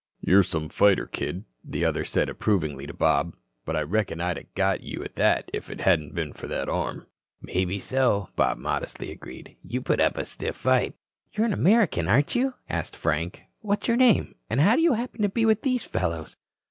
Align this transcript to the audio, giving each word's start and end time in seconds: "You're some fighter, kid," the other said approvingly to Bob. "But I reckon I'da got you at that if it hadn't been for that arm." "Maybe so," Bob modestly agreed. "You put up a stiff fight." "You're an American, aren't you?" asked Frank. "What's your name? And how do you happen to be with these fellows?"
"You're 0.19 0.41
some 0.41 0.69
fighter, 0.69 1.05
kid," 1.05 1.45
the 1.63 1.85
other 1.85 2.05
said 2.05 2.27
approvingly 2.27 2.87
to 2.87 2.91
Bob. 2.95 3.35
"But 3.65 3.75
I 3.75 3.83
reckon 3.83 4.19
I'da 4.19 4.45
got 4.55 4.81
you 4.81 5.03
at 5.03 5.13
that 5.17 5.47
if 5.53 5.69
it 5.69 5.81
hadn't 5.81 6.15
been 6.15 6.33
for 6.33 6.47
that 6.47 6.67
arm." 6.67 7.05
"Maybe 7.39 7.77
so," 7.77 8.29
Bob 8.35 8.57
modestly 8.57 9.11
agreed. 9.11 9.57
"You 9.63 9.79
put 9.79 10.01
up 10.01 10.17
a 10.17 10.25
stiff 10.25 10.55
fight." 10.55 10.95
"You're 11.33 11.45
an 11.45 11.53
American, 11.53 12.07
aren't 12.07 12.33
you?" 12.33 12.55
asked 12.67 12.95
Frank. 12.97 13.43
"What's 13.59 13.87
your 13.87 13.95
name? 13.95 14.33
And 14.49 14.59
how 14.59 14.75
do 14.75 14.81
you 14.81 14.93
happen 14.93 15.21
to 15.21 15.29
be 15.29 15.45
with 15.45 15.61
these 15.61 15.83
fellows?" 15.83 16.35